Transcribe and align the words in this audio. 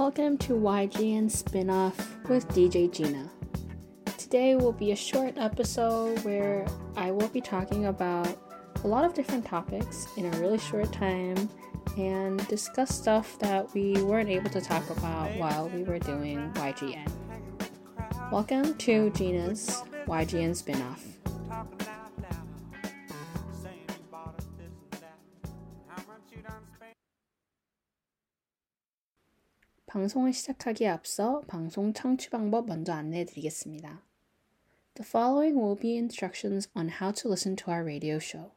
Welcome 0.00 0.38
to 0.38 0.54
YGN 0.54 1.30
Spin-off 1.30 2.16
with 2.26 2.48
DJ 2.48 2.90
Gina. 2.90 3.30
Today 4.16 4.56
will 4.56 4.72
be 4.72 4.92
a 4.92 4.96
short 4.96 5.36
episode 5.36 6.24
where 6.24 6.66
I 6.96 7.10
will 7.10 7.28
be 7.28 7.42
talking 7.42 7.84
about 7.84 8.34
a 8.82 8.88
lot 8.88 9.04
of 9.04 9.12
different 9.12 9.44
topics 9.44 10.08
in 10.16 10.24
a 10.24 10.38
really 10.38 10.56
short 10.56 10.90
time 10.90 11.50
and 11.98 12.48
discuss 12.48 12.96
stuff 12.96 13.38
that 13.40 13.74
we 13.74 14.02
weren't 14.02 14.30
able 14.30 14.48
to 14.48 14.60
talk 14.62 14.88
about 14.88 15.36
while 15.36 15.68
we 15.68 15.82
were 15.82 15.98
doing 15.98 16.50
YGN. 16.54 17.12
Welcome 18.32 18.78
to 18.78 19.10
Gina's 19.10 19.82
YGN 20.06 20.56
spin-off. 20.56 21.19
방송을 29.90 30.32
시작하기에 30.32 30.86
앞서 30.86 31.42
방송 31.48 31.92
청취 31.92 32.30
방법 32.30 32.66
먼저 32.66 32.92
안내해 32.92 33.24
드리겠습니다. 33.24 34.00
The 34.94 35.04
following 35.04 35.58
will 35.58 35.76
be 35.76 35.96
instructions 35.96 36.70
on 36.76 36.88
how 36.88 37.12
to 37.12 37.28
listen 37.28 37.56
to 37.56 37.72
our 37.72 37.84
radio 37.84 38.18
show. 38.18 38.52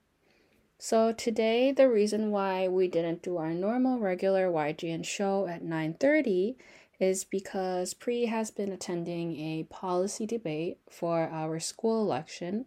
So 0.78 1.12
today 1.12 1.72
the 1.72 1.90
reason 1.90 2.30
why 2.30 2.68
we 2.68 2.86
didn't 2.86 3.22
do 3.22 3.36
our 3.36 3.52
normal 3.52 3.98
regular 3.98 4.48
YGN 4.48 5.04
show 5.04 5.48
at 5.48 5.64
9:30 5.64 6.56
is 7.00 7.24
because 7.24 7.92
Pre 7.94 8.26
has 8.26 8.52
been 8.52 8.70
attending 8.70 9.36
a 9.40 9.64
policy 9.64 10.26
debate 10.26 10.78
for 10.88 11.22
our 11.22 11.58
school 11.58 12.00
election. 12.02 12.66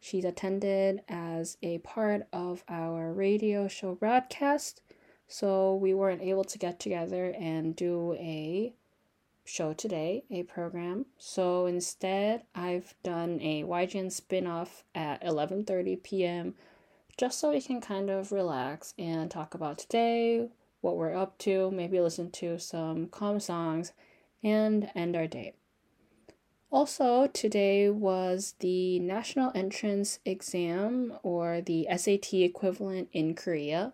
She's 0.00 0.24
attended 0.24 1.02
as 1.08 1.56
a 1.62 1.78
part 1.78 2.26
of 2.32 2.64
our 2.68 3.12
radio 3.12 3.68
show 3.68 3.94
broadcast, 3.94 4.82
so 5.28 5.74
we 5.76 5.94
weren't 5.94 6.22
able 6.22 6.44
to 6.44 6.58
get 6.58 6.80
together 6.80 7.34
and 7.38 7.76
do 7.76 8.14
a 8.14 8.74
show 9.44 9.72
today, 9.72 10.24
a 10.30 10.42
program. 10.42 11.06
So 11.18 11.66
instead, 11.66 12.44
I've 12.54 12.94
done 13.02 13.40
a 13.40 13.62
YGN 13.62 14.10
spin-off 14.10 14.84
at 14.94 15.22
11:30 15.22 16.02
p.m 16.02 16.54
just 17.20 17.38
so 17.38 17.50
we 17.50 17.60
can 17.60 17.82
kind 17.82 18.08
of 18.08 18.32
relax 18.32 18.94
and 18.98 19.30
talk 19.30 19.52
about 19.52 19.76
today, 19.76 20.48
what 20.80 20.96
we're 20.96 21.14
up 21.14 21.36
to, 21.36 21.70
maybe 21.70 22.00
listen 22.00 22.30
to 22.30 22.58
some 22.58 23.08
calm 23.08 23.38
songs, 23.38 23.92
and 24.42 24.90
end 24.94 25.14
our 25.14 25.26
day. 25.26 25.52
Also, 26.72 27.26
today 27.26 27.90
was 27.90 28.54
the 28.60 29.00
national 29.00 29.50
entrance 29.56 30.20
exam 30.24 31.12
or 31.24 31.60
the 31.60 31.88
SAT 31.96 32.34
equivalent 32.34 33.08
in 33.12 33.34
Korea. 33.34 33.92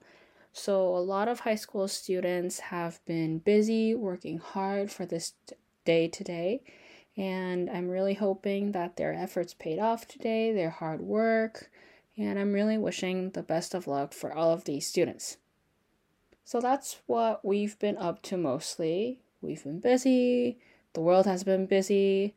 So, 0.53 0.95
a 0.95 1.01
lot 1.01 1.27
of 1.27 1.41
high 1.41 1.55
school 1.55 1.89
students 1.89 2.59
have 2.59 3.03
been 3.07 3.39
busy 3.39 3.95
working 3.95 4.39
hard 4.39 4.91
for 4.91 5.07
this 5.07 5.33
day 5.87 6.07
today. 6.09 6.61
And 7.17 7.71
I'm 7.71 7.89
really 7.89 8.13
hoping 8.13 8.73
that 8.73 8.97
their 8.97 9.15
efforts 9.15 9.55
paid 9.55 9.79
off 9.79 10.07
today, 10.07 10.53
their 10.53 10.69
hard 10.69 11.01
work, 11.01 11.71
and 12.19 12.39
I'm 12.39 12.53
really 12.53 12.77
wishing 12.77 13.31
the 13.31 13.43
best 13.43 13.75
of 13.75 13.87
luck 13.87 14.13
for 14.13 14.35
all 14.35 14.51
of 14.53 14.65
these 14.65 14.87
students. 14.87 15.39
So 16.45 16.61
that's 16.61 17.01
what 17.07 17.43
we've 17.43 17.79
been 17.79 17.97
up 17.97 18.21
to 18.25 18.37
mostly. 18.37 19.21
We've 19.41 19.65
been 19.65 19.81
busy, 19.81 20.59
the 20.93 21.01
world 21.01 21.25
has 21.25 21.43
been 21.43 21.65
busy. 21.65 22.35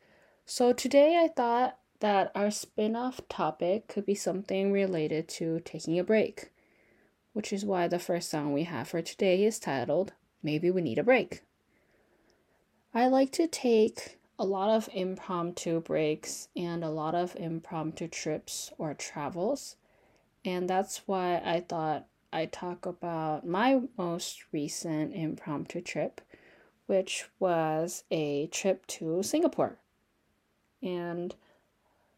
So 0.51 0.73
today 0.73 1.15
I 1.23 1.27
thought 1.27 1.77
that 1.99 2.31
our 2.33 2.49
spin 2.49 2.95
off 2.95 3.21
topic 3.29 3.87
could 3.87 4.07
be 4.07 4.15
something 4.15 4.71
related 4.71 5.27
to 5.37 5.59
taking 5.59 5.99
a 5.99 6.03
break, 6.03 6.49
which 7.33 7.53
is 7.53 7.63
why 7.63 7.87
the 7.87 7.99
first 7.99 8.31
song 8.31 8.51
we 8.51 8.63
have 8.63 8.87
for 8.87 9.03
today 9.03 9.45
is 9.45 9.59
titled 9.59 10.13
Maybe 10.41 10.71
We 10.71 10.81
Need 10.81 10.97
a 10.97 11.03
Break. 11.03 11.43
I 12.95 13.05
like 13.09 13.31
to 13.33 13.45
take 13.45 14.17
a 14.39 14.43
lot 14.43 14.71
of 14.71 14.89
impromptu 14.91 15.81
breaks 15.81 16.47
and 16.55 16.83
a 16.83 16.89
lot 16.89 17.13
of 17.13 17.35
impromptu 17.35 18.07
trips 18.07 18.71
or 18.79 18.95
travels. 18.95 19.75
And 20.43 20.67
that's 20.67 21.03
why 21.05 21.43
I 21.45 21.59
thought 21.59 22.07
I'd 22.33 22.51
talk 22.51 22.87
about 22.87 23.45
my 23.45 23.81
most 23.99 24.45
recent 24.51 25.13
impromptu 25.13 25.81
trip, 25.81 26.21
which 26.87 27.25
was 27.37 28.03
a 28.09 28.47
trip 28.47 28.87
to 28.87 29.21
Singapore. 29.21 29.77
And 30.81 31.35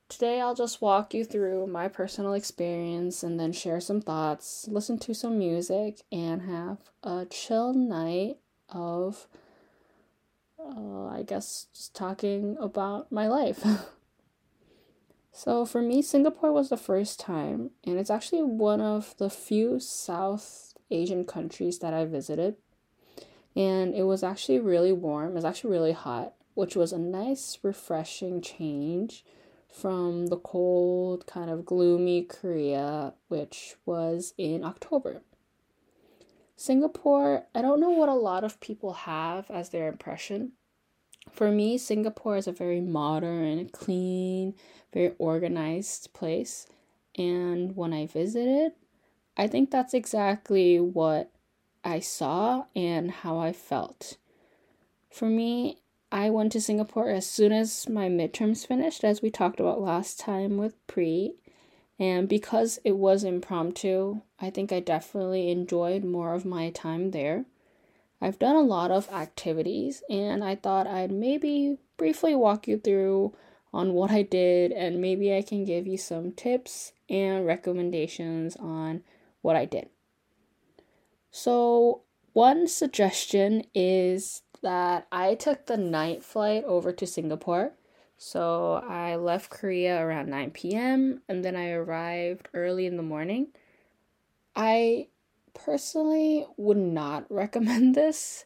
today 0.09 0.41
I'll 0.41 0.55
just 0.55 0.81
walk 0.81 1.13
you 1.13 1.23
through 1.25 1.67
my 1.67 1.87
personal 1.87 2.33
experience 2.33 3.23
and 3.23 3.39
then 3.39 3.51
share 3.51 3.79
some 3.79 4.01
thoughts, 4.01 4.67
listen 4.69 4.99
to 4.99 5.13
some 5.13 5.39
music, 5.39 6.01
and 6.11 6.43
have 6.43 6.77
a 7.03 7.25
chill 7.25 7.73
night 7.73 8.37
of 8.69 9.27
uh, 10.59 11.07
I 11.07 11.23
guess 11.23 11.67
just 11.73 11.95
talking 11.95 12.57
about 12.59 13.11
my 13.11 13.27
life. 13.27 13.63
so 15.31 15.65
for 15.65 15.81
me, 15.81 16.01
Singapore 16.01 16.51
was 16.51 16.69
the 16.69 16.77
first 16.77 17.19
time, 17.19 17.71
and 17.85 17.97
it's 17.97 18.09
actually 18.09 18.43
one 18.43 18.81
of 18.81 19.15
the 19.17 19.29
few 19.29 19.79
South 19.79 20.73
Asian 20.89 21.25
countries 21.25 21.79
that 21.79 21.93
I 21.93 22.05
visited. 22.05 22.55
And 23.55 23.93
it 23.93 24.03
was 24.03 24.23
actually 24.23 24.59
really 24.59 24.93
warm, 24.93 25.31
it 25.31 25.35
was 25.35 25.45
actually 25.45 25.71
really 25.71 25.91
hot, 25.91 26.33
which 26.53 26.75
was 26.75 26.91
a 26.91 26.99
nice, 26.99 27.57
refreshing 27.63 28.41
change 28.41 29.23
from 29.69 30.27
the 30.27 30.37
cold, 30.37 31.25
kind 31.25 31.49
of 31.49 31.65
gloomy 31.65 32.23
Korea, 32.23 33.13
which 33.29 33.75
was 33.85 34.33
in 34.37 34.63
October. 34.63 35.21
Singapore, 36.55 37.47
I 37.55 37.61
don't 37.61 37.79
know 37.79 37.89
what 37.89 38.09
a 38.09 38.13
lot 38.13 38.43
of 38.43 38.59
people 38.59 38.93
have 38.93 39.49
as 39.49 39.69
their 39.69 39.87
impression. 39.87 40.51
For 41.31 41.51
me, 41.51 41.77
Singapore 41.77 42.37
is 42.37 42.47
a 42.47 42.51
very 42.51 42.81
modern, 42.81 43.69
clean, 43.69 44.55
very 44.93 45.13
organized 45.17 46.13
place. 46.13 46.67
And 47.17 47.75
when 47.75 47.93
I 47.93 48.05
visited, 48.05 48.73
I 49.37 49.47
think 49.47 49.71
that's 49.71 49.93
exactly 49.93 50.79
what 50.79 51.31
I 51.83 51.99
saw 51.99 52.65
and 52.75 53.09
how 53.09 53.39
I 53.39 53.53
felt. 53.53 54.17
For 55.09 55.25
me, 55.27 55.80
I 56.11 56.29
went 56.29 56.51
to 56.51 56.61
Singapore 56.61 57.09
as 57.09 57.25
soon 57.25 57.53
as 57.53 57.87
my 57.87 58.09
midterms 58.09 58.67
finished, 58.67 59.03
as 59.03 59.21
we 59.21 59.31
talked 59.31 59.61
about 59.61 59.81
last 59.81 60.19
time 60.19 60.57
with 60.57 60.75
Pre. 60.85 61.35
And 61.97 62.27
because 62.27 62.79
it 62.83 62.97
was 62.97 63.23
impromptu, 63.23 64.21
I 64.39 64.49
think 64.49 64.73
I 64.73 64.81
definitely 64.81 65.49
enjoyed 65.49 66.03
more 66.03 66.33
of 66.33 66.43
my 66.43 66.69
time 66.71 67.11
there. 67.11 67.45
I've 68.19 68.39
done 68.39 68.55
a 68.55 68.61
lot 68.61 68.91
of 68.91 69.09
activities, 69.11 70.03
and 70.09 70.43
I 70.43 70.55
thought 70.55 70.85
I'd 70.85 71.11
maybe 71.11 71.77
briefly 71.97 72.35
walk 72.35 72.67
you 72.67 72.77
through 72.77 73.33
on 73.73 73.93
what 73.93 74.11
I 74.11 74.23
did, 74.23 74.71
and 74.73 74.99
maybe 74.99 75.33
I 75.33 75.41
can 75.41 75.63
give 75.63 75.87
you 75.87 75.97
some 75.97 76.33
tips 76.33 76.91
and 77.09 77.45
recommendations 77.45 78.57
on 78.57 79.03
what 79.41 79.55
I 79.55 79.65
did. 79.65 79.89
So, 81.31 82.01
one 82.33 82.67
suggestion 82.67 83.63
is 83.73 84.41
that 84.61 85.07
I 85.11 85.35
took 85.35 85.65
the 85.65 85.77
night 85.77 86.23
flight 86.23 86.63
over 86.65 86.91
to 86.91 87.07
Singapore. 87.07 87.73
So, 88.17 88.73
I 88.87 89.15
left 89.15 89.49
Korea 89.49 89.99
around 89.99 90.29
9 90.29 90.51
p.m. 90.51 91.21
and 91.27 91.43
then 91.43 91.55
I 91.55 91.71
arrived 91.71 92.49
early 92.53 92.85
in 92.85 92.97
the 92.97 93.03
morning. 93.03 93.47
I 94.55 95.07
personally 95.53 96.45
would 96.57 96.77
not 96.77 97.25
recommend 97.31 97.95
this 97.95 98.45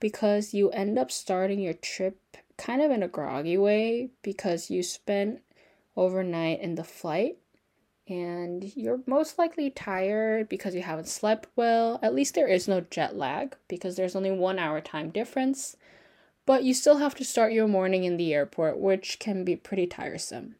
because 0.00 0.54
you 0.54 0.70
end 0.70 0.98
up 0.98 1.10
starting 1.10 1.60
your 1.60 1.74
trip 1.74 2.18
kind 2.56 2.82
of 2.82 2.90
in 2.90 3.02
a 3.02 3.08
groggy 3.08 3.56
way 3.56 4.10
because 4.22 4.70
you 4.70 4.82
spent 4.82 5.40
overnight 5.96 6.60
in 6.60 6.74
the 6.74 6.84
flight 6.84 7.38
and 8.10 8.72
you're 8.76 9.00
most 9.06 9.38
likely 9.38 9.70
tired 9.70 10.48
because 10.48 10.74
you 10.74 10.82
haven't 10.82 11.06
slept 11.06 11.46
well. 11.54 12.00
At 12.02 12.12
least 12.12 12.34
there 12.34 12.48
is 12.48 12.66
no 12.66 12.80
jet 12.80 13.16
lag 13.16 13.56
because 13.68 13.94
there's 13.94 14.16
only 14.16 14.32
one 14.32 14.58
hour 14.58 14.80
time 14.80 15.10
difference. 15.10 15.76
But 16.44 16.64
you 16.64 16.74
still 16.74 16.98
have 16.98 17.14
to 17.14 17.24
start 17.24 17.52
your 17.52 17.68
morning 17.68 18.02
in 18.02 18.16
the 18.16 18.34
airport, 18.34 18.78
which 18.78 19.20
can 19.20 19.44
be 19.44 19.54
pretty 19.54 19.86
tiresome. 19.86 20.56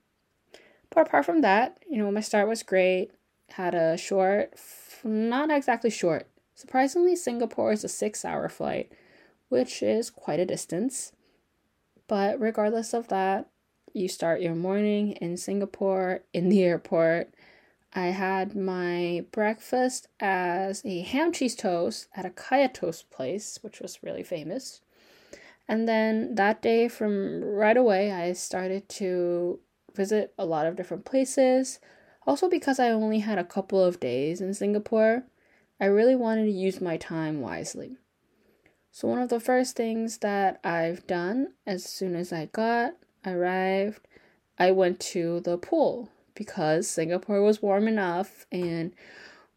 But 0.90 1.08
apart 1.08 1.26
from 1.26 1.40
that, 1.40 1.82
you 1.90 1.98
know, 1.98 2.10
my 2.12 2.20
start 2.20 2.48
was 2.48 2.62
great. 2.62 3.10
Had 3.50 3.74
a 3.74 3.96
short, 3.96 4.54
not 5.02 5.50
exactly 5.50 5.90
short. 5.90 6.28
Surprisingly, 6.54 7.16
Singapore 7.16 7.72
is 7.72 7.82
a 7.82 7.88
six 7.88 8.24
hour 8.24 8.48
flight, 8.48 8.92
which 9.48 9.82
is 9.82 10.08
quite 10.08 10.38
a 10.38 10.46
distance. 10.46 11.12
But 12.06 12.40
regardless 12.40 12.94
of 12.94 13.08
that, 13.08 13.48
you 13.92 14.06
start 14.06 14.40
your 14.40 14.54
morning 14.54 15.12
in 15.12 15.36
Singapore 15.36 16.20
in 16.32 16.48
the 16.48 16.62
airport 16.62 17.34
I 17.92 18.06
had 18.06 18.54
my 18.54 19.24
breakfast 19.32 20.06
as 20.20 20.82
a 20.84 21.00
ham 21.00 21.32
cheese 21.32 21.56
toast 21.56 22.06
at 22.14 22.24
a 22.24 22.30
Kaya 22.30 22.68
Toast 22.68 23.10
place, 23.10 23.58
which 23.62 23.80
was 23.80 24.02
really 24.02 24.22
famous. 24.22 24.80
And 25.66 25.88
then 25.88 26.36
that 26.36 26.62
day, 26.62 26.88
from 26.88 27.42
right 27.42 27.76
away, 27.76 28.12
I 28.12 28.32
started 28.32 28.88
to 28.90 29.58
visit 29.94 30.32
a 30.38 30.44
lot 30.44 30.66
of 30.66 30.76
different 30.76 31.04
places. 31.04 31.80
Also, 32.26 32.48
because 32.48 32.78
I 32.78 32.90
only 32.90 33.20
had 33.20 33.38
a 33.38 33.44
couple 33.44 33.82
of 33.82 34.00
days 34.00 34.40
in 34.40 34.54
Singapore, 34.54 35.24
I 35.80 35.86
really 35.86 36.14
wanted 36.14 36.44
to 36.44 36.50
use 36.50 36.80
my 36.80 36.96
time 36.96 37.40
wisely. 37.40 37.96
So, 38.92 39.08
one 39.08 39.20
of 39.20 39.30
the 39.30 39.40
first 39.40 39.76
things 39.76 40.18
that 40.18 40.60
I've 40.62 41.06
done 41.06 41.54
as 41.66 41.84
soon 41.84 42.14
as 42.14 42.32
I 42.32 42.46
got 42.46 42.94
arrived, 43.26 44.06
I 44.58 44.72
went 44.72 45.00
to 45.00 45.40
the 45.40 45.56
pool 45.56 46.08
because 46.34 46.88
Singapore 46.88 47.42
was 47.42 47.62
warm 47.62 47.88
enough 47.88 48.46
and 48.50 48.92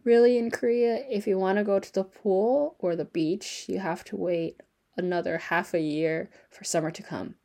really 0.03 0.37
in 0.37 0.51
Korea 0.51 1.05
if 1.09 1.27
you 1.27 1.37
want 1.37 1.57
to 1.57 1.63
go 1.63 1.79
to 1.79 1.93
the 1.93 2.03
pool 2.03 2.75
or 2.79 2.95
the 2.95 3.05
beach, 3.05 3.65
you 3.67 3.79
have 3.79 4.03
to 4.05 4.15
wait 4.15 4.61
another 4.97 5.37
half 5.37 5.73
a 5.73 5.79
year 5.79 6.29
for 6.49 6.63
summer 6.63 6.91
to 6.91 7.03
come. 7.03 7.35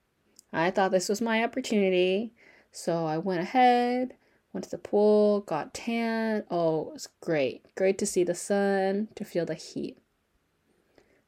I 0.53 0.71
thought 0.71 0.91
this 0.91 1.09
was 1.09 1.21
my 1.21 1.45
opportunity, 1.45 2.33
so 2.73 3.07
I 3.07 3.19
went 3.19 3.41
ahead, 3.41 4.15
went 4.53 4.65
to 4.65 4.71
the 4.71 4.79
pool, 4.79 5.41
got 5.43 5.75
tan. 5.75 6.45
Oh, 6.51 6.89
it 6.89 6.93
was 6.95 7.09
great. 7.21 7.75
Great 7.75 7.99
to 7.99 8.07
see 8.07 8.25
the 8.25 8.35
sun, 8.35 9.09
to 9.15 9.25
feel 9.25 9.45
the 9.45 9.55
heat. 9.55 9.99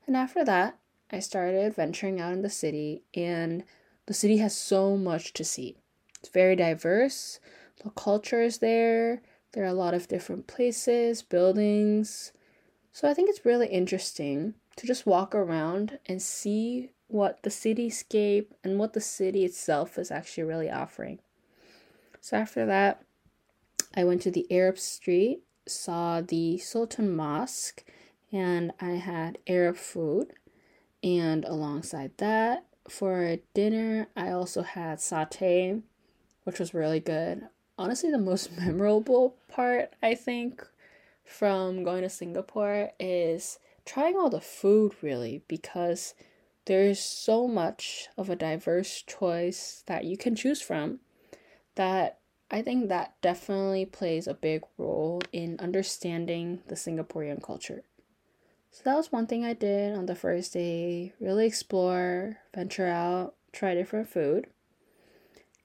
And 0.06 0.16
after 0.16 0.44
that, 0.44 0.78
I 1.12 1.18
started 1.18 1.74
venturing 1.74 2.20
out 2.20 2.32
in 2.32 2.42
the 2.42 2.50
city, 2.50 3.02
and 3.14 3.64
the 4.06 4.14
city 4.14 4.38
has 4.38 4.56
so 4.56 4.96
much 4.96 5.32
to 5.34 5.44
see. 5.44 5.76
It's 6.20 6.28
very 6.28 6.56
diverse, 6.56 7.40
the 7.82 7.90
culture 7.90 8.42
is 8.42 8.58
there. 8.58 9.22
There 9.52 9.64
are 9.64 9.68
a 9.68 9.74
lot 9.74 9.94
of 9.94 10.08
different 10.08 10.46
places, 10.46 11.22
buildings. 11.22 12.32
So 12.92 13.08
I 13.08 13.14
think 13.14 13.28
it's 13.30 13.44
really 13.44 13.68
interesting 13.68 14.54
to 14.76 14.86
just 14.86 15.06
walk 15.06 15.34
around 15.34 15.98
and 16.06 16.20
see 16.20 16.90
what 17.08 17.42
the 17.42 17.50
cityscape 17.50 18.46
and 18.62 18.78
what 18.78 18.92
the 18.92 19.00
city 19.00 19.44
itself 19.44 19.98
is 19.98 20.10
actually 20.10 20.44
really 20.44 20.70
offering. 20.70 21.18
So 22.20 22.36
after 22.36 22.66
that, 22.66 23.02
I 23.96 24.04
went 24.04 24.22
to 24.22 24.30
the 24.30 24.46
Arab 24.52 24.78
Street, 24.78 25.40
saw 25.66 26.20
the 26.20 26.58
Sultan 26.58 27.16
Mosque, 27.16 27.82
and 28.30 28.72
I 28.80 28.92
had 28.92 29.38
Arab 29.46 29.76
food. 29.76 30.34
And 31.02 31.44
alongside 31.44 32.12
that, 32.18 32.66
for 32.88 33.38
dinner, 33.54 34.08
I 34.14 34.30
also 34.30 34.62
had 34.62 34.98
satay, 34.98 35.82
which 36.44 36.60
was 36.60 36.74
really 36.74 37.00
good 37.00 37.48
honestly 37.80 38.10
the 38.10 38.18
most 38.18 38.52
memorable 38.58 39.36
part 39.48 39.94
I 40.02 40.14
think 40.14 40.64
from 41.24 41.82
going 41.82 42.02
to 42.02 42.10
Singapore 42.10 42.90
is 43.00 43.58
trying 43.86 44.16
all 44.16 44.28
the 44.28 44.40
food 44.40 44.92
really 45.00 45.42
because 45.48 46.14
there's 46.66 47.00
so 47.00 47.48
much 47.48 48.08
of 48.18 48.28
a 48.28 48.36
diverse 48.36 49.02
choice 49.02 49.82
that 49.86 50.04
you 50.04 50.18
can 50.18 50.36
choose 50.36 50.60
from 50.60 51.00
that 51.74 52.18
I 52.50 52.60
think 52.60 52.88
that 52.88 53.14
definitely 53.22 53.86
plays 53.86 54.26
a 54.26 54.34
big 54.34 54.62
role 54.76 55.22
in 55.32 55.56
understanding 55.58 56.60
the 56.66 56.74
Singaporean 56.74 57.42
culture. 57.42 57.84
So 58.72 58.82
that 58.84 58.96
was 58.96 59.10
one 59.10 59.26
thing 59.26 59.44
I 59.44 59.54
did 59.54 59.96
on 59.96 60.06
the 60.06 60.14
first 60.14 60.52
day, 60.52 61.12
really 61.20 61.46
explore, 61.46 62.38
venture 62.54 62.86
out, 62.86 63.36
try 63.52 63.74
different 63.74 64.08
food. 64.08 64.48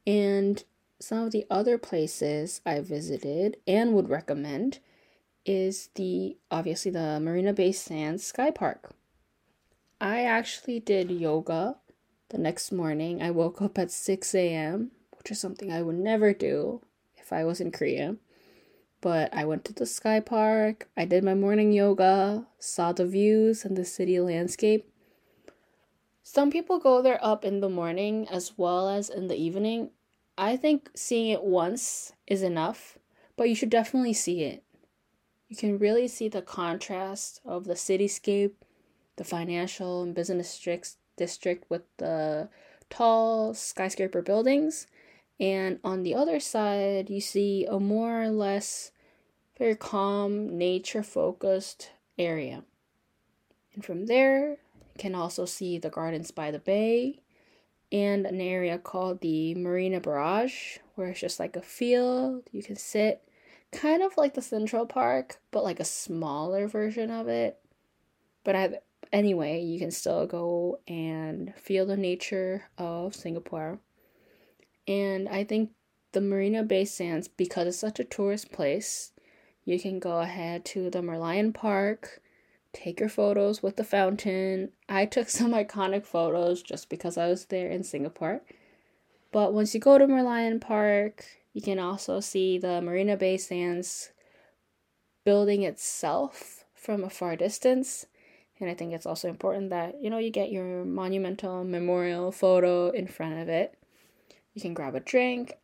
And 0.08 0.64
some 1.00 1.20
of 1.20 1.32
the 1.32 1.46
other 1.50 1.78
places 1.78 2.62
I 2.66 2.80
visited 2.80 3.58
and 3.68 3.94
would 3.94 4.10
recommend 4.10 4.80
is 5.46 5.90
the 5.96 6.38
obviously 6.50 6.92
the 6.92 7.20
Marina 7.20 7.54
Bay 7.54 7.72
Sands 7.72 8.26
Sky 8.26 8.52
Park. 8.52 8.94
I 10.02 10.24
actually 10.24 10.80
did 10.80 11.12
yoga 11.12 11.78
the 12.30 12.38
next 12.38 12.72
morning. 12.72 13.22
I 13.22 13.32
woke 13.32 13.62
up 13.62 13.78
at 13.78 13.92
6 13.92 14.34
a.m., 14.36 14.92
which 15.18 15.32
is 15.32 15.40
something 15.40 15.72
I 15.72 15.82
would 15.82 15.98
never 15.98 16.34
do 16.34 16.82
if 17.16 17.32
I 17.32 17.44
was 17.44 17.62
in 17.62 17.72
Korea. 17.72 18.16
But 19.02 19.34
I 19.34 19.46
went 19.46 19.66
to 19.66 19.74
the 19.74 19.86
sky 19.86 20.20
park, 20.20 20.90
I 20.98 21.06
did 21.06 21.24
my 21.24 21.36
morning 21.36 21.72
yoga, 21.72 22.48
saw 22.58 22.92
the 22.92 23.06
views 23.06 23.64
and 23.64 23.78
the 23.78 23.86
city 23.86 24.20
landscape. 24.20 24.90
Some 26.24 26.50
people 26.50 26.80
go 26.80 27.04
there 27.04 27.24
up 27.24 27.46
in 27.46 27.60
the 27.60 27.70
morning 27.70 28.28
as 28.30 28.58
well 28.58 28.90
as 28.90 29.12
in 29.12 29.28
the 29.28 29.36
evening, 29.36 29.92
I 30.38 30.58
think 30.58 30.92
seeing 30.96 31.30
it 31.30 31.44
once 31.44 32.14
is 32.28 32.42
enough, 32.42 32.98
but 33.38 33.50
you 33.50 33.56
should 33.56 33.70
definitely 33.70 34.14
see 34.14 34.44
it. 34.44 34.64
You 35.48 35.56
can 35.56 35.78
really 35.78 36.08
see 36.08 36.28
the 36.28 36.42
contrast 36.42 37.40
of 37.46 37.66
the 37.66 37.76
cityscape, 37.76 38.54
the 39.16 39.24
financial 39.24 40.04
and 40.04 40.14
business 40.14 40.52
districts, 40.52 40.98
district 41.16 41.70
with 41.70 41.84
the 41.98 42.50
tall 42.90 43.54
skyscraper 43.54 44.22
buildings, 44.22 44.88
and 45.40 45.80
on 45.84 46.04
the 46.04 46.16
other 46.16 46.40
side, 46.40 47.10
you 47.10 47.22
see 47.22 47.66
a 47.66 47.80
more 47.80 48.24
or 48.24 48.30
less 48.30 48.92
very 49.58 49.76
calm, 49.76 50.58
nature 50.58 51.04
focused 51.04 51.92
area. 52.18 52.64
And 53.74 53.84
from 53.84 54.08
there, 54.08 54.52
you 54.52 54.98
can 54.98 55.16
also 55.16 55.46
see 55.46 55.78
the 55.78 55.90
gardens 55.90 56.32
by 56.32 56.52
the 56.52 56.60
bay 56.60 57.22
and 57.92 58.26
an 58.26 58.42
area 58.42 58.78
called 58.78 59.22
the 59.22 59.56
Marina 59.56 60.00
Barrage, 60.00 60.78
where 60.96 61.10
it's 61.10 61.20
just 61.20 61.40
like 61.40 61.56
a 61.56 61.62
field. 61.62 62.44
You 62.52 62.64
can 62.64 62.76
sit 62.76 63.22
kind 63.72 64.02
of 64.02 64.18
like 64.18 64.34
the 64.34 64.42
Central 64.42 64.86
Park, 64.86 65.40
but 65.52 65.64
like 65.64 65.80
a 65.80 65.86
smaller 65.86 66.68
version 66.68 67.12
of 67.12 67.28
it. 67.28 67.60
But 68.44 68.56
I, 68.56 68.80
anyway, 69.12 69.62
you 69.62 69.80
can 69.80 69.92
still 69.92 70.26
go 70.26 70.80
and 70.88 71.54
feel 71.56 71.86
the 71.86 71.98
nature 71.98 72.66
of 72.78 73.16
Singapore. 73.16 73.80
And 74.88 75.28
I 75.28 75.44
think 75.44 75.72
the 76.12 76.22
Marina 76.22 76.64
Bay 76.64 76.86
Sands, 76.86 77.28
because 77.28 77.68
it's 77.68 77.78
such 77.78 78.00
a 78.00 78.04
tourist 78.04 78.52
place, 78.52 79.12
you 79.64 79.80
can 79.80 80.00
go 80.00 80.20
ahead 80.20 80.64
to 80.66 80.90
the 80.90 81.02
Merlion 81.02 81.54
Park 81.54 82.22
take 82.76 83.00
your 83.00 83.10
photos 83.10 83.64
with 83.64 83.78
the 83.78 83.84
fountain. 83.84 84.70
I 84.88 85.06
took 85.06 85.30
some 85.30 85.54
iconic 85.54 86.06
photos 86.06 86.62
just 86.62 86.90
because 86.90 87.18
I 87.18 87.28
was 87.28 87.46
there 87.46 87.70
in 87.70 87.84
Singapore. 87.84 88.42
But 89.32 89.54
once 89.54 89.74
you 89.74 89.80
go 89.80 89.98
to 89.98 90.08
Merlion 90.08 90.62
Park, 90.62 91.26
you 91.54 91.62
can 91.62 91.80
also 91.80 92.20
see 92.20 92.58
the 92.58 92.82
Marina 92.82 93.18
Bay 93.18 93.38
Sands 93.38 94.12
building 95.24 95.64
itself 95.64 96.66
from 96.74 97.04
a 97.04 97.10
far 97.10 97.36
distance. 97.36 98.06
And 98.60 98.70
I 98.70 98.74
think 98.74 98.94
it's 98.94 99.06
also 99.06 99.28
important 99.28 99.70
that, 99.72 100.02
you 100.02 100.10
know, 100.10 100.18
you 100.18 100.30
get 100.30 100.52
your 100.52 100.86
monumental 100.86 101.64
memorial 101.64 102.32
photo 102.32 102.90
in 102.90 103.08
front 103.08 103.40
of 103.40 103.50
it. 103.50 103.78
You 104.54 104.62
can 104.62 104.74
grab 104.74 104.96
a 104.96 105.02
drink. 105.02 105.58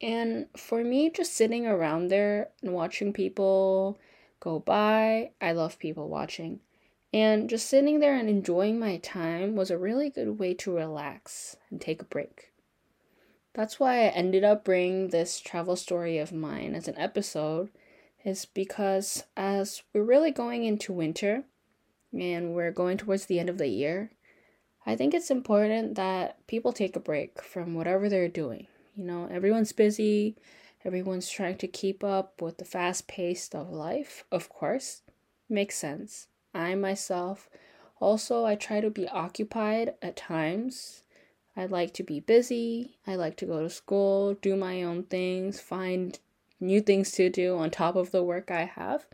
And 0.00 0.46
for 0.56 0.82
me, 0.84 1.10
just 1.10 1.34
sitting 1.34 1.66
around 1.66 2.08
there 2.08 2.48
and 2.62 2.72
watching 2.72 3.12
people 3.12 3.98
go 4.40 4.58
by, 4.58 5.30
I 5.40 5.52
love 5.52 5.78
people 5.78 6.08
watching. 6.08 6.60
And 7.12 7.48
just 7.48 7.66
sitting 7.66 8.00
there 8.00 8.16
and 8.16 8.28
enjoying 8.28 8.78
my 8.78 8.98
time 8.98 9.56
was 9.56 9.70
a 9.70 9.78
really 9.78 10.10
good 10.10 10.38
way 10.38 10.54
to 10.54 10.74
relax 10.74 11.56
and 11.70 11.80
take 11.80 12.02
a 12.02 12.06
break. 12.06 12.52
That's 13.54 13.80
why 13.80 14.04
I 14.04 14.08
ended 14.08 14.44
up 14.44 14.64
bringing 14.64 15.08
this 15.08 15.40
travel 15.40 15.74
story 15.74 16.18
of 16.18 16.32
mine 16.32 16.74
as 16.74 16.86
an 16.86 16.98
episode, 16.98 17.70
is 18.24 18.44
because 18.44 19.24
as 19.36 19.82
we're 19.92 20.02
really 20.02 20.30
going 20.30 20.64
into 20.64 20.92
winter 20.92 21.44
and 22.12 22.54
we're 22.54 22.70
going 22.70 22.98
towards 22.98 23.26
the 23.26 23.40
end 23.40 23.48
of 23.48 23.58
the 23.58 23.68
year, 23.68 24.10
I 24.84 24.96
think 24.96 25.12
it's 25.14 25.30
important 25.30 25.96
that 25.96 26.46
people 26.46 26.72
take 26.72 26.94
a 26.94 27.00
break 27.00 27.42
from 27.42 27.74
whatever 27.74 28.08
they're 28.08 28.28
doing. 28.28 28.66
You 28.96 29.04
know, 29.04 29.28
everyone's 29.30 29.72
busy, 29.72 30.36
everyone's 30.84 31.28
trying 31.30 31.58
to 31.58 31.68
keep 31.68 32.04
up 32.04 32.40
with 32.40 32.58
the 32.58 32.64
fast 32.64 33.08
pace 33.08 33.48
of 33.54 33.70
life, 33.70 34.24
of 34.30 34.48
course. 34.48 35.02
Makes 35.48 35.76
sense. 35.76 36.28
I 36.54 36.74
myself 36.74 37.48
also 38.00 38.44
I 38.44 38.54
try 38.54 38.80
to 38.80 38.90
be 38.90 39.08
occupied 39.08 39.94
at 40.02 40.16
times. 40.16 41.02
I 41.56 41.66
like 41.66 41.92
to 41.94 42.02
be 42.02 42.20
busy. 42.20 42.98
I 43.06 43.16
like 43.16 43.36
to 43.38 43.46
go 43.46 43.62
to 43.62 43.70
school, 43.70 44.34
do 44.34 44.54
my 44.54 44.82
own 44.82 45.04
things, 45.04 45.60
find 45.60 46.18
new 46.60 46.80
things 46.80 47.12
to 47.12 47.28
do 47.28 47.56
on 47.56 47.70
top 47.70 47.96
of 47.96 48.10
the 48.10 48.22
work 48.22 48.50
I 48.50 48.64
have. 48.64 49.06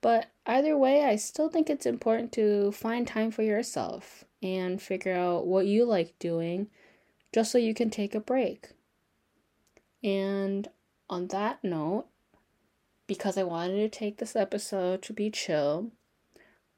But 0.00 0.26
either 0.44 0.76
way, 0.76 1.04
I 1.04 1.16
still 1.16 1.48
think 1.48 1.70
it's 1.70 1.86
important 1.86 2.32
to 2.32 2.72
find 2.72 3.06
time 3.06 3.30
for 3.30 3.42
yourself 3.42 4.24
and 4.42 4.80
figure 4.80 5.14
out 5.14 5.46
what 5.46 5.66
you 5.66 5.84
like 5.84 6.18
doing 6.18 6.68
just 7.32 7.50
so 7.50 7.58
you 7.58 7.74
can 7.74 7.90
take 7.90 8.14
a 8.14 8.20
break. 8.20 8.68
And 10.02 10.68
on 11.08 11.28
that 11.28 11.62
note, 11.62 12.06
because 13.06 13.38
I 13.38 13.42
wanted 13.42 13.92
to 13.92 13.98
take 13.98 14.18
this 14.18 14.36
episode 14.36 15.02
to 15.02 15.12
be 15.12 15.30
chill, 15.30 15.90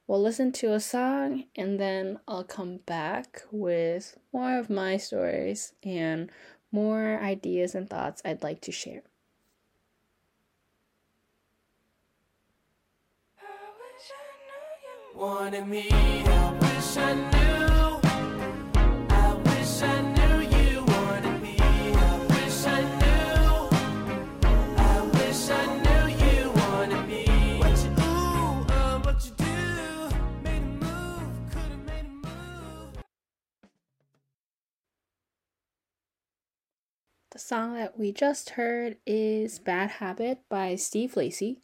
we'll 0.06 0.22
listen 0.22 0.52
to 0.52 0.72
a 0.72 0.80
song 0.80 1.44
and 1.56 1.78
then 1.78 2.18
I'll 2.28 2.44
come 2.44 2.78
back 2.78 3.42
with 3.50 4.16
more 4.32 4.58
of 4.58 4.70
my 4.70 4.96
stories 4.96 5.72
and 5.82 6.30
more 6.70 7.18
ideas 7.20 7.74
and 7.74 7.88
thoughts 7.88 8.22
I'd 8.24 8.42
like 8.42 8.60
to 8.62 8.72
share. 8.72 9.02
I 17.00 17.47
The 37.30 37.38
song 37.38 37.74
that 37.74 37.98
we 37.98 38.10
just 38.10 38.50
heard 38.50 38.96
is 39.04 39.58
Bad 39.58 39.90
Habit 39.90 40.38
by 40.48 40.76
Steve 40.76 41.14
Lacy. 41.14 41.60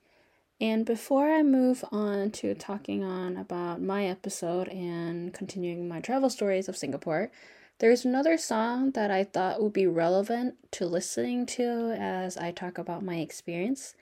And 0.60 0.84
before 0.84 1.32
I 1.32 1.42
move 1.42 1.82
on 1.90 2.32
to 2.32 2.54
talking 2.54 3.02
on 3.02 3.38
about 3.38 3.80
my 3.80 4.04
episode 4.04 4.68
and 4.68 5.32
continuing 5.32 5.88
my 5.88 6.00
travel 6.00 6.28
stories 6.28 6.68
of 6.68 6.76
Singapore, 6.76 7.30
there's 7.78 8.04
another 8.04 8.36
song 8.36 8.90
that 8.90 9.10
I 9.10 9.24
thought 9.24 9.62
would 9.62 9.72
be 9.72 9.86
relevant 9.86 10.56
to 10.72 10.84
listening 10.84 11.46
to 11.46 11.96
as 11.98 12.36
I 12.36 12.50
talk 12.50 12.76
about 12.76 13.02
my 13.02 13.16
experience. 13.16 13.94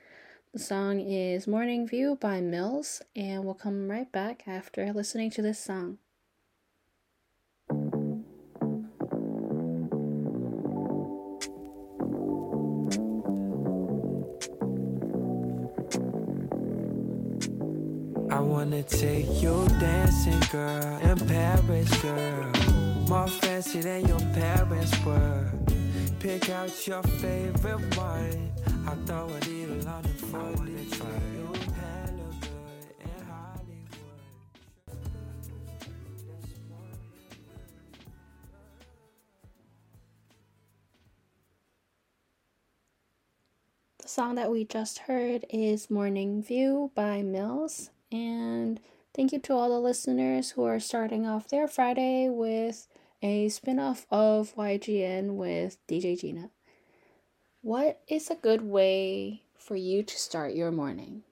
The 0.52 0.58
song 0.58 0.98
is 0.98 1.46
Morning 1.46 1.86
View 1.86 2.18
by 2.20 2.40
Mills, 2.40 3.02
and 3.14 3.44
we'll 3.44 3.54
come 3.54 3.88
right 3.88 4.10
back 4.10 4.48
after 4.48 4.92
listening 4.92 5.30
to 5.30 5.42
this 5.42 5.60
song. 5.60 5.98
Wanna 18.64 18.82
take 18.84 19.42
you 19.42 19.66
dancing, 19.80 20.38
girl, 20.52 20.96
in 20.98 21.18
Paris, 21.26 22.00
girl. 22.00 22.52
More 23.08 23.26
fancy 23.26 23.80
than 23.80 24.06
your 24.06 24.20
parents 24.34 25.04
were. 25.04 25.50
Pick 26.20 26.48
out 26.48 26.86
your 26.86 27.02
favorite. 27.02 27.98
I 28.86 28.94
throw 29.04 29.28
Hollywood. 30.30 30.68
The 43.98 44.08
song 44.08 44.36
that 44.36 44.52
we 44.52 44.64
just 44.64 44.98
heard 45.00 45.46
is 45.50 45.90
Morning 45.90 46.44
View 46.44 46.92
by 46.94 47.22
Mills. 47.22 47.90
And 48.12 48.78
thank 49.14 49.32
you 49.32 49.40
to 49.40 49.54
all 49.54 49.70
the 49.70 49.80
listeners 49.80 50.50
who 50.50 50.64
are 50.64 50.78
starting 50.78 51.26
off 51.26 51.48
their 51.48 51.66
Friday 51.66 52.28
with 52.28 52.86
a 53.22 53.48
spin 53.48 53.78
off 53.78 54.06
of 54.10 54.54
YGN 54.54 55.34
with 55.34 55.78
DJ 55.88 56.20
Gina. 56.20 56.50
What 57.62 58.02
is 58.08 58.30
a 58.30 58.34
good 58.34 58.62
way 58.62 59.44
for 59.56 59.76
you 59.76 60.02
to 60.02 60.18
start 60.18 60.54
your 60.54 60.70
morning? 60.70 61.22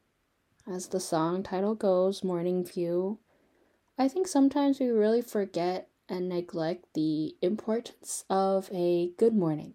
As 0.66 0.86
the 0.86 1.00
song 1.00 1.42
title 1.42 1.74
goes, 1.74 2.24
Morning 2.24 2.64
View, 2.64 3.18
I 3.98 4.08
think 4.08 4.26
sometimes 4.26 4.80
we 4.80 4.88
really 4.88 5.22
forget 5.22 5.88
and 6.08 6.28
neglect 6.28 6.86
the 6.94 7.34
importance 7.42 8.24
of 8.30 8.70
a 8.72 9.10
good 9.18 9.34
morning. 9.34 9.74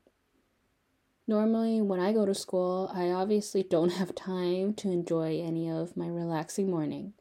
Normally, 1.27 1.81
when 1.81 1.99
I 1.99 2.13
go 2.13 2.25
to 2.25 2.35
school, 2.35 2.91
I 2.93 3.09
obviously 3.09 3.63
don't 3.63 3.93
have 3.93 4.13
time 4.13 4.73
to 4.75 4.91
enjoy 4.91 5.41
any 5.41 5.69
of 5.69 5.97
my 5.97 6.07
relaxing 6.07 6.69
morning. 6.69 7.13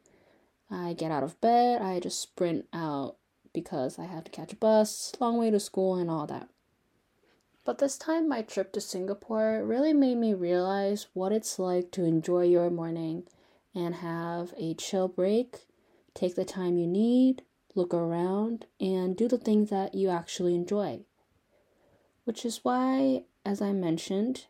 I 0.71 0.93
get 0.93 1.11
out 1.11 1.23
of 1.23 1.41
bed, 1.41 1.81
I 1.81 2.01
just 2.01 2.21
sprint 2.21 2.67
out 2.73 3.17
because 3.55 3.99
I 3.99 4.05
have 4.05 4.25
to 4.25 4.31
catch 4.31 4.53
a 4.53 4.57
bus, 4.57 5.13
long 5.21 5.39
way 5.39 5.51
to 5.51 5.61
school, 5.61 5.95
and 5.95 6.11
all 6.11 6.27
that. 6.27 6.49
But 7.65 7.79
this 7.79 7.97
time, 7.97 8.29
my 8.29 8.43
trip 8.43 8.73
to 8.73 8.81
Singapore 8.81 9.65
really 9.65 9.95
made 9.95 10.19
me 10.19 10.35
realize 10.35 11.07
what 11.15 11.33
it's 11.33 11.59
like 11.59 11.91
to 11.93 12.05
enjoy 12.05 12.45
your 12.45 12.69
morning 12.69 13.23
and 13.75 13.95
have 13.97 14.53
a 14.59 14.75
chill 14.75 15.09
break, 15.09 15.67
take 16.13 16.35
the 16.35 16.45
time 16.45 16.77
you 16.77 16.87
need, 16.87 17.43
look 17.75 17.95
around, 17.95 18.67
and 18.79 19.17
do 19.17 19.29
the 19.29 19.39
things 19.39 19.71
that 19.71 19.95
you 19.95 20.11
actually 20.11 20.55
enjoy. 20.55 21.01
Which 22.25 22.45
is 22.45 22.61
why 22.63 23.25
as 23.45 23.61
I 23.61 23.73
mentioned, 23.73 24.47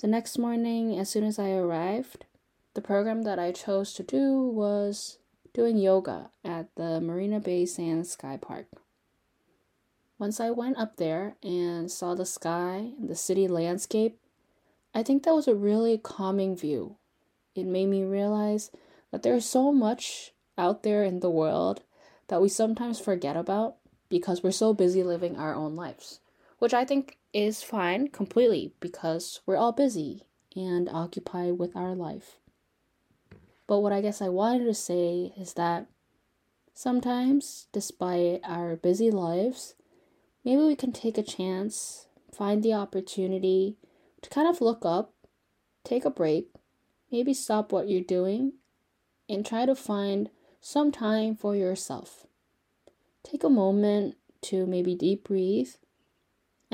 the 0.00 0.06
next 0.06 0.38
morning, 0.38 0.98
as 0.98 1.08
soon 1.08 1.24
as 1.24 1.38
I 1.38 1.50
arrived, 1.50 2.26
the 2.74 2.80
program 2.80 3.22
that 3.22 3.38
I 3.38 3.52
chose 3.52 3.92
to 3.94 4.02
do 4.02 4.42
was 4.42 5.18
doing 5.52 5.78
yoga 5.78 6.30
at 6.44 6.74
the 6.74 7.00
Marina 7.00 7.40
Bay 7.40 7.66
Sands 7.66 8.10
Sky 8.10 8.36
Park. 8.40 8.66
Once 10.18 10.40
I 10.40 10.50
went 10.50 10.78
up 10.78 10.96
there 10.96 11.36
and 11.42 11.90
saw 11.90 12.14
the 12.14 12.26
sky 12.26 12.92
and 12.98 13.08
the 13.08 13.16
city 13.16 13.48
landscape, 13.48 14.18
I 14.94 15.02
think 15.02 15.24
that 15.24 15.34
was 15.34 15.48
a 15.48 15.54
really 15.54 15.98
calming 15.98 16.56
view. 16.56 16.96
It 17.54 17.66
made 17.66 17.86
me 17.86 18.04
realize 18.04 18.70
that 19.10 19.22
there's 19.22 19.44
so 19.44 19.72
much 19.72 20.32
out 20.56 20.82
there 20.82 21.04
in 21.04 21.20
the 21.20 21.30
world 21.30 21.82
that 22.28 22.40
we 22.40 22.48
sometimes 22.48 23.00
forget 23.00 23.36
about 23.36 23.76
because 24.08 24.42
we're 24.42 24.52
so 24.52 24.72
busy 24.72 25.02
living 25.02 25.36
our 25.36 25.54
own 25.54 25.74
lives, 25.74 26.20
which 26.58 26.74
I 26.74 26.84
think 26.84 27.18
is 27.34 27.64
fine 27.64 28.06
completely 28.08 28.72
because 28.78 29.40
we're 29.44 29.56
all 29.56 29.72
busy 29.72 30.22
and 30.54 30.88
occupied 30.88 31.58
with 31.58 31.74
our 31.74 31.94
life. 31.94 32.38
But 33.66 33.80
what 33.80 33.92
I 33.92 34.00
guess 34.00 34.22
I 34.22 34.28
wanted 34.28 34.64
to 34.66 34.74
say 34.74 35.32
is 35.36 35.54
that 35.54 35.86
sometimes, 36.74 37.66
despite 37.72 38.40
our 38.44 38.76
busy 38.76 39.10
lives, 39.10 39.74
maybe 40.44 40.62
we 40.62 40.76
can 40.76 40.92
take 40.92 41.18
a 41.18 41.24
chance, 41.24 42.06
find 42.32 42.62
the 42.62 42.72
opportunity 42.72 43.78
to 44.22 44.30
kind 44.30 44.46
of 44.46 44.60
look 44.60 44.84
up, 44.84 45.12
take 45.82 46.04
a 46.04 46.10
break, 46.10 46.50
maybe 47.10 47.34
stop 47.34 47.72
what 47.72 47.88
you're 47.88 48.00
doing, 48.00 48.52
and 49.28 49.44
try 49.44 49.66
to 49.66 49.74
find 49.74 50.30
some 50.60 50.92
time 50.92 51.34
for 51.34 51.56
yourself. 51.56 52.26
Take 53.24 53.42
a 53.42 53.50
moment 53.50 54.16
to 54.42 54.66
maybe 54.66 54.94
deep 54.94 55.24
breathe 55.24 55.70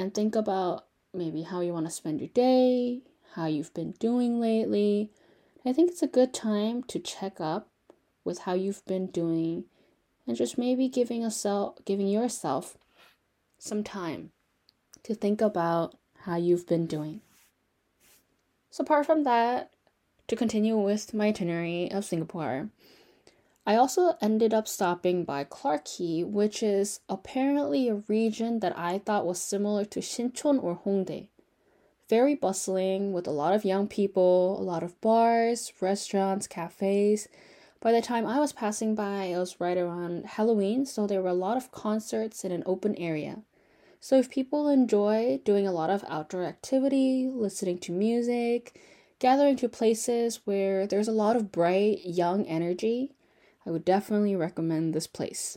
and 0.00 0.14
think 0.14 0.34
about 0.34 0.86
maybe 1.12 1.42
how 1.42 1.60
you 1.60 1.74
want 1.74 1.84
to 1.84 1.92
spend 1.92 2.20
your 2.20 2.30
day, 2.30 3.02
how 3.34 3.44
you've 3.44 3.74
been 3.74 3.92
doing 4.00 4.40
lately. 4.40 5.10
I 5.66 5.74
think 5.74 5.90
it's 5.90 6.02
a 6.02 6.06
good 6.06 6.32
time 6.32 6.82
to 6.84 6.98
check 6.98 7.38
up 7.38 7.68
with 8.24 8.40
how 8.40 8.54
you've 8.54 8.82
been 8.86 9.08
doing 9.08 9.64
and 10.26 10.38
just 10.38 10.56
maybe 10.56 10.88
giving 10.88 11.20
yourself 11.20 11.84
giving 11.84 12.08
yourself 12.08 12.78
some 13.58 13.84
time 13.84 14.30
to 15.02 15.14
think 15.14 15.42
about 15.42 15.98
how 16.20 16.36
you've 16.36 16.66
been 16.66 16.86
doing. 16.86 17.20
So 18.70 18.82
apart 18.82 19.04
from 19.04 19.24
that, 19.24 19.70
to 20.28 20.34
continue 20.34 20.78
with 20.78 21.12
my 21.12 21.26
itinerary 21.26 21.90
of 21.92 22.06
Singapore, 22.06 22.70
I 23.66 23.76
also 23.76 24.16
ended 24.22 24.54
up 24.54 24.66
stopping 24.66 25.24
by 25.24 25.44
Clarke 25.44 25.86
which 25.98 26.62
is 26.62 27.00
apparently 27.08 27.88
a 27.88 28.02
region 28.08 28.60
that 28.60 28.76
I 28.78 28.98
thought 28.98 29.26
was 29.26 29.40
similar 29.40 29.84
to 29.84 30.00
Sinchon 30.00 30.62
or 30.62 30.80
Hongdae. 30.84 31.28
Very 32.08 32.34
bustling 32.34 33.12
with 33.12 33.26
a 33.26 33.30
lot 33.32 33.54
of 33.54 33.64
young 33.64 33.86
people, 33.86 34.58
a 34.58 34.64
lot 34.64 34.82
of 34.82 35.00
bars, 35.00 35.72
restaurants, 35.80 36.46
cafes. 36.46 37.28
By 37.80 37.92
the 37.92 38.02
time 38.02 38.26
I 38.26 38.40
was 38.40 38.52
passing 38.52 38.94
by, 38.94 39.24
it 39.24 39.38
was 39.38 39.60
right 39.60 39.78
around 39.78 40.26
Halloween, 40.26 40.86
so 40.86 41.06
there 41.06 41.22
were 41.22 41.28
a 41.28 41.34
lot 41.34 41.56
of 41.56 41.70
concerts 41.70 42.44
in 42.44 42.52
an 42.52 42.62
open 42.66 42.96
area. 42.96 43.42
So 44.00 44.16
if 44.18 44.30
people 44.30 44.68
enjoy 44.68 45.40
doing 45.44 45.66
a 45.66 45.72
lot 45.72 45.90
of 45.90 46.04
outdoor 46.08 46.44
activity, 46.44 47.28
listening 47.30 47.78
to 47.80 47.92
music, 47.92 48.80
gathering 49.18 49.56
to 49.56 49.68
places 49.68 50.40
where 50.46 50.86
there's 50.86 51.08
a 51.08 51.12
lot 51.12 51.36
of 51.36 51.52
bright, 51.52 52.00
young 52.04 52.46
energy, 52.46 53.12
I 53.70 53.72
would 53.72 53.84
definitely 53.84 54.34
recommend 54.34 54.94
this 54.94 55.06
place. 55.06 55.56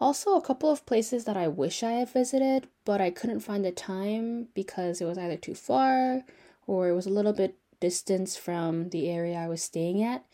Also, 0.00 0.34
a 0.34 0.42
couple 0.42 0.72
of 0.72 0.84
places 0.86 1.24
that 1.24 1.36
I 1.36 1.46
wish 1.46 1.84
I 1.84 1.92
had 1.92 2.08
visited, 2.10 2.66
but 2.84 3.00
I 3.00 3.10
couldn't 3.10 3.46
find 3.46 3.64
the 3.64 3.70
time 3.70 4.48
because 4.54 5.00
it 5.00 5.04
was 5.04 5.16
either 5.16 5.36
too 5.36 5.54
far 5.54 6.24
or 6.66 6.88
it 6.88 6.94
was 6.94 7.06
a 7.06 7.10
little 7.10 7.32
bit 7.32 7.56
distance 7.78 8.36
from 8.36 8.88
the 8.88 9.08
area 9.08 9.36
I 9.36 9.46
was 9.46 9.62
staying 9.62 10.02
at, 10.02 10.24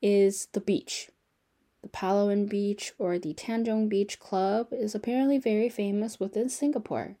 is 0.00 0.46
the 0.52 0.60
beach. 0.60 1.10
The 1.82 1.88
Palawan 1.88 2.48
Beach 2.48 2.92
or 2.96 3.18
the 3.18 3.34
Tanjong 3.34 3.88
Beach 3.88 4.20
Club 4.20 4.68
is 4.70 4.94
apparently 4.94 5.38
very 5.38 5.68
famous 5.68 6.20
within 6.20 6.48
Singapore. 6.48 7.16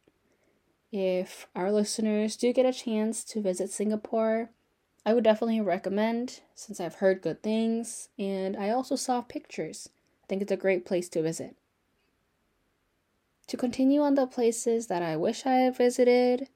If 0.92 1.48
our 1.56 1.72
listeners 1.72 2.36
do 2.36 2.52
get 2.52 2.66
a 2.66 2.72
chance 2.72 3.24
to 3.24 3.42
visit 3.42 3.70
Singapore, 3.70 4.50
I 5.04 5.14
would 5.14 5.24
definitely 5.24 5.60
recommend 5.60 6.40
since 6.54 6.80
I've 6.80 6.96
heard 6.96 7.22
good 7.22 7.42
things 7.42 8.10
and 8.18 8.56
I 8.56 8.70
also 8.70 8.96
saw 8.96 9.22
pictures. 9.22 9.88
I 10.24 10.26
think 10.26 10.42
it's 10.42 10.52
a 10.52 10.56
great 10.56 10.84
place 10.84 11.08
to 11.10 11.22
visit. 11.22 11.56
To 13.46 13.56
continue 13.56 14.00
on 14.02 14.14
the 14.14 14.26
places 14.26 14.86
that 14.86 15.02
I 15.02 15.16
wish 15.16 15.44
I 15.46 15.54
had 15.54 15.76
visited, 15.76 16.48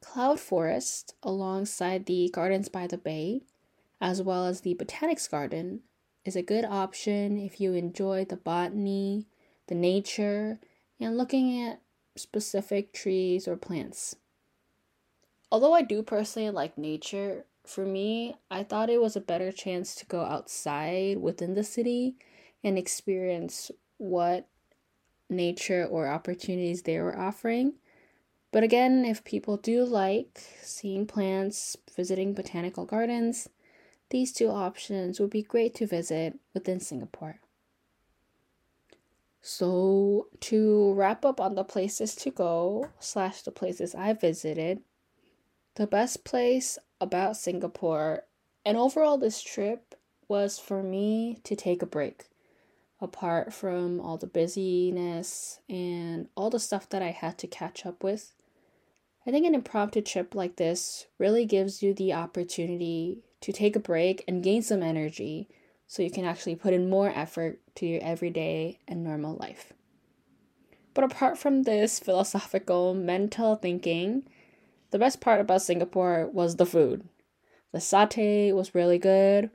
Cloud 0.00 0.40
Forest 0.40 1.14
alongside 1.22 2.06
the 2.06 2.30
Gardens 2.32 2.68
by 2.68 2.86
the 2.86 2.96
Bay, 2.96 3.42
as 4.00 4.22
well 4.22 4.46
as 4.46 4.60
the 4.60 4.74
Botanics 4.74 5.28
Garden, 5.28 5.80
is 6.24 6.36
a 6.36 6.42
good 6.42 6.64
option 6.64 7.38
if 7.38 7.60
you 7.60 7.74
enjoy 7.74 8.24
the 8.24 8.36
botany, 8.36 9.26
the 9.66 9.74
nature, 9.74 10.60
and 11.00 11.18
looking 11.18 11.60
at 11.62 11.80
specific 12.16 12.92
trees 12.92 13.46
or 13.46 13.56
plants. 13.56 14.16
Although 15.50 15.74
I 15.74 15.82
do 15.82 16.02
personally 16.02 16.50
like 16.50 16.78
nature, 16.78 17.44
for 17.68 17.84
me, 17.84 18.34
I 18.50 18.62
thought 18.62 18.90
it 18.90 19.00
was 19.00 19.16
a 19.16 19.20
better 19.20 19.52
chance 19.52 19.94
to 19.96 20.06
go 20.06 20.22
outside 20.22 21.18
within 21.18 21.54
the 21.54 21.64
city 21.64 22.16
and 22.64 22.78
experience 22.78 23.70
what 23.98 24.48
nature 25.28 25.84
or 25.84 26.08
opportunities 26.08 26.82
they 26.82 26.98
were 26.98 27.18
offering. 27.18 27.74
But 28.50 28.62
again, 28.62 29.04
if 29.04 29.24
people 29.24 29.56
do 29.56 29.84
like 29.84 30.40
seeing 30.62 31.06
plants, 31.06 31.76
visiting 31.94 32.32
botanical 32.32 32.86
gardens, 32.86 33.48
these 34.10 34.32
two 34.32 34.48
options 34.48 35.20
would 35.20 35.30
be 35.30 35.42
great 35.42 35.74
to 35.76 35.86
visit 35.86 36.38
within 36.54 36.80
Singapore. 36.80 37.40
So, 39.42 40.28
to 40.40 40.92
wrap 40.94 41.24
up 41.24 41.40
on 41.40 41.54
the 41.54 41.64
places 41.64 42.14
to 42.16 42.30
go 42.30 42.88
slash 42.98 43.42
the 43.42 43.52
places 43.52 43.94
I 43.94 44.12
visited, 44.12 44.80
the 45.78 45.86
best 45.86 46.24
place 46.24 46.76
about 47.00 47.36
Singapore 47.36 48.24
and 48.64 48.76
overall 48.76 49.16
this 49.16 49.40
trip 49.40 49.94
was 50.26 50.58
for 50.58 50.82
me 50.82 51.38
to 51.44 51.54
take 51.54 51.82
a 51.82 51.86
break. 51.86 52.24
Apart 53.00 53.54
from 53.54 54.00
all 54.00 54.18
the 54.18 54.26
busyness 54.26 55.60
and 55.68 56.26
all 56.34 56.50
the 56.50 56.58
stuff 56.58 56.88
that 56.88 57.00
I 57.00 57.12
had 57.12 57.38
to 57.38 57.46
catch 57.46 57.86
up 57.86 58.02
with, 58.02 58.34
I 59.24 59.30
think 59.30 59.46
an 59.46 59.54
impromptu 59.54 60.02
trip 60.02 60.34
like 60.34 60.56
this 60.56 61.06
really 61.16 61.46
gives 61.46 61.80
you 61.80 61.94
the 61.94 62.12
opportunity 62.12 63.22
to 63.40 63.52
take 63.52 63.76
a 63.76 63.80
break 63.80 64.24
and 64.26 64.42
gain 64.42 64.62
some 64.62 64.82
energy 64.82 65.48
so 65.86 66.02
you 66.02 66.10
can 66.10 66.24
actually 66.24 66.56
put 66.56 66.74
in 66.74 66.90
more 66.90 67.12
effort 67.14 67.60
to 67.76 67.86
your 67.86 68.02
everyday 68.02 68.80
and 68.88 69.04
normal 69.04 69.36
life. 69.36 69.72
But 70.92 71.04
apart 71.04 71.38
from 71.38 71.62
this 71.62 72.00
philosophical 72.00 72.94
mental 72.94 73.54
thinking, 73.54 74.24
the 74.90 74.98
best 74.98 75.20
part 75.20 75.40
about 75.40 75.62
Singapore 75.62 76.28
was 76.32 76.56
the 76.56 76.66
food. 76.66 77.08
The 77.72 77.78
satay 77.78 78.54
was 78.54 78.74
really 78.74 78.98
good. 78.98 79.50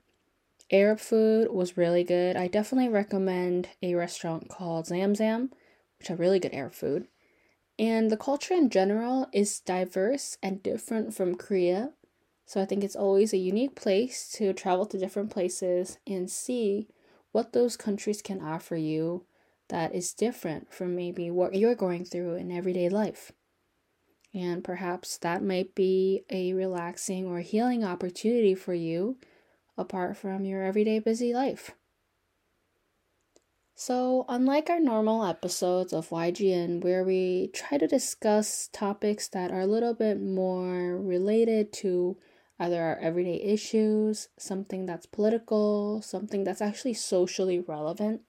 Arab 0.71 0.99
food 0.99 1.51
was 1.51 1.77
really 1.77 2.03
good. 2.03 2.35
I 2.35 2.47
definitely 2.47 2.89
recommend 2.89 3.69
a 3.81 3.95
restaurant 3.95 4.49
called 4.49 4.87
Zam 4.87 5.15
Zam, 5.15 5.51
which 5.97 6.07
have 6.07 6.19
really 6.19 6.39
good 6.39 6.53
Arab 6.53 6.73
food. 6.73 7.07
And 7.79 8.11
the 8.11 8.17
culture 8.17 8.53
in 8.53 8.69
general 8.69 9.27
is 9.33 9.59
diverse 9.59 10.37
and 10.43 10.61
different 10.61 11.13
from 11.13 11.35
Korea. 11.35 11.93
So 12.45 12.61
I 12.61 12.65
think 12.65 12.83
it's 12.83 12.95
always 12.95 13.33
a 13.33 13.37
unique 13.37 13.75
place 13.75 14.31
to 14.33 14.53
travel 14.53 14.85
to 14.85 14.97
different 14.99 15.31
places 15.31 15.97
and 16.05 16.29
see 16.29 16.87
what 17.31 17.53
those 17.53 17.75
countries 17.75 18.21
can 18.21 18.41
offer 18.41 18.75
you 18.75 19.25
that 19.69 19.95
is 19.95 20.13
different 20.13 20.71
from 20.71 20.95
maybe 20.95 21.31
what 21.31 21.55
you're 21.55 21.73
going 21.73 22.05
through 22.05 22.35
in 22.35 22.51
everyday 22.51 22.89
life. 22.89 23.31
And 24.33 24.63
perhaps 24.63 25.17
that 25.19 25.43
might 25.43 25.75
be 25.75 26.23
a 26.29 26.53
relaxing 26.53 27.25
or 27.27 27.39
healing 27.39 27.83
opportunity 27.83 28.55
for 28.55 28.73
you 28.73 29.17
apart 29.77 30.17
from 30.17 30.45
your 30.45 30.63
everyday 30.63 30.99
busy 30.99 31.33
life. 31.33 31.71
So, 33.75 34.25
unlike 34.29 34.69
our 34.69 34.79
normal 34.79 35.25
episodes 35.25 35.93
of 35.93 36.09
YGN, 36.09 36.83
where 36.83 37.03
we 37.03 37.49
try 37.53 37.77
to 37.77 37.87
discuss 37.87 38.69
topics 38.71 39.27
that 39.29 39.51
are 39.51 39.61
a 39.61 39.67
little 39.67 39.95
bit 39.95 40.21
more 40.21 40.97
related 40.97 41.73
to 41.73 42.17
either 42.59 42.81
our 42.81 42.97
everyday 42.99 43.41
issues, 43.41 44.29
something 44.37 44.85
that's 44.85 45.07
political, 45.07 46.01
something 46.03 46.43
that's 46.43 46.61
actually 46.61 46.93
socially 46.93 47.59
relevant, 47.59 48.21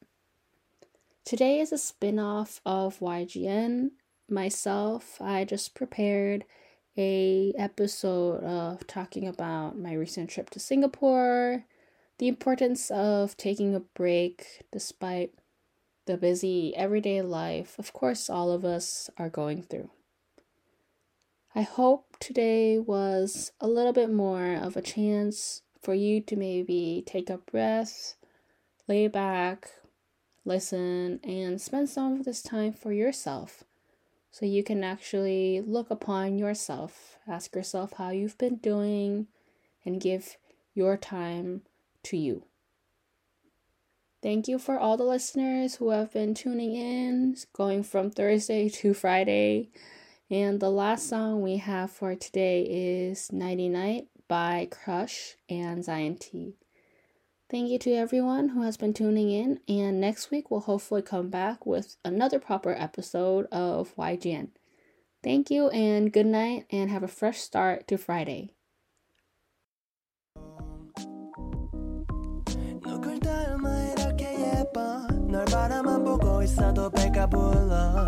today 1.24 1.60
is 1.60 1.72
a 1.72 1.78
spin 1.78 2.18
off 2.18 2.62
of 2.64 2.98
YGN 3.00 3.90
myself, 4.28 5.20
I 5.20 5.44
just 5.44 5.74
prepared 5.74 6.44
a 6.96 7.52
episode 7.58 8.42
of 8.44 8.86
talking 8.86 9.26
about 9.26 9.78
my 9.78 9.92
recent 9.92 10.30
trip 10.30 10.50
to 10.50 10.60
Singapore, 10.60 11.64
the 12.18 12.28
importance 12.28 12.90
of 12.90 13.36
taking 13.36 13.74
a 13.74 13.80
break 13.80 14.62
despite 14.70 15.34
the 16.06 16.16
busy 16.16 16.74
everyday 16.76 17.22
life, 17.22 17.78
of 17.78 17.92
course, 17.92 18.28
all 18.28 18.52
of 18.52 18.64
us 18.64 19.10
are 19.16 19.30
going 19.30 19.62
through. 19.62 19.90
I 21.54 21.62
hope 21.62 22.16
today 22.20 22.78
was 22.78 23.52
a 23.60 23.68
little 23.68 23.92
bit 23.92 24.12
more 24.12 24.54
of 24.54 24.76
a 24.76 24.82
chance 24.82 25.62
for 25.80 25.94
you 25.94 26.20
to 26.22 26.36
maybe 26.36 27.02
take 27.06 27.30
a 27.30 27.38
breath, 27.38 28.14
lay 28.88 29.08
back, 29.08 29.70
listen, 30.44 31.20
and 31.22 31.60
spend 31.60 31.88
some 31.88 32.14
of 32.14 32.24
this 32.24 32.42
time 32.42 32.72
for 32.72 32.92
yourself 32.92 33.64
so 34.34 34.46
you 34.46 34.64
can 34.64 34.82
actually 34.82 35.62
look 35.64 35.92
upon 35.92 36.38
yourself, 36.38 37.18
ask 37.24 37.54
yourself 37.54 37.92
how 37.98 38.10
you've 38.10 38.36
been 38.36 38.56
doing, 38.56 39.28
and 39.84 40.00
give 40.00 40.38
your 40.74 40.96
time 40.96 41.62
to 42.02 42.16
you. 42.16 42.42
Thank 44.24 44.48
you 44.48 44.58
for 44.58 44.76
all 44.76 44.96
the 44.96 45.04
listeners 45.04 45.76
who 45.76 45.90
have 45.90 46.12
been 46.12 46.34
tuning 46.34 46.74
in, 46.74 47.36
going 47.52 47.84
from 47.84 48.10
Thursday 48.10 48.68
to 48.80 48.92
Friday. 48.92 49.70
And 50.28 50.58
the 50.58 50.68
last 50.70 51.08
song 51.08 51.40
we 51.40 51.58
have 51.58 51.92
for 51.92 52.16
today 52.16 52.62
is 52.62 53.30
Nighty 53.30 53.68
Night 53.68 54.08
by 54.26 54.66
Crush 54.68 55.36
and 55.48 55.84
Zion 55.84 56.16
T. 56.16 56.56
Thank 57.53 57.69
you 57.69 57.79
to 57.79 57.93
everyone 57.93 58.49
who 58.49 58.61
has 58.61 58.77
been 58.77 58.93
tuning 58.93 59.31
in, 59.31 59.59
and 59.67 59.99
next 59.99 60.29
week 60.29 60.51
we'll 60.51 60.59
hopefully 60.61 61.01
come 61.01 61.29
back 61.29 61.65
with 61.65 61.97
another 62.05 62.39
proper 62.39 62.75
episode 62.77 63.47
of 63.51 63.95
YGN. 63.95 64.49
Thank 65.23 65.49
you, 65.49 65.69
and 65.69 66.13
good 66.13 66.27
night, 66.27 66.65
and 66.71 66.89
have 66.89 67.03
a 67.03 67.07
fresh 67.07 67.39
start 67.39 67.87
to 67.87 67.97
Friday. 67.97 68.53
No 75.31 76.39
있어도 76.49 76.89
배가 76.89 77.27
불러 77.27 78.07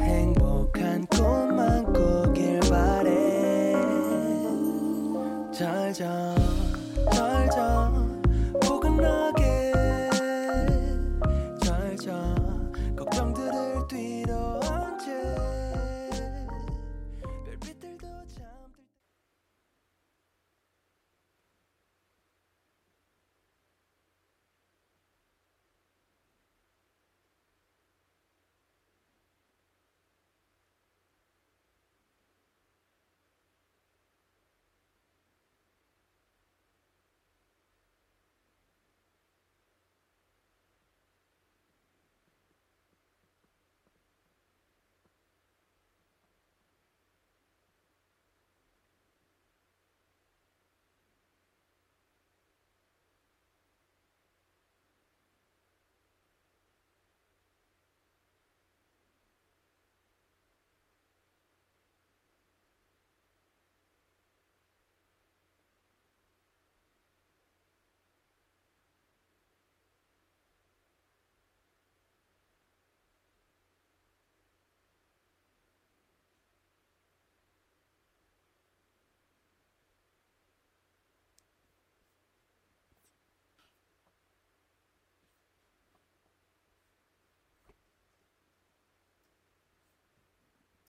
행복한 0.00 1.06
꿈만 1.06 1.92
꾸길 1.92 2.60
바래 2.68 3.72
잘자 5.52 6.37
not 8.99 9.38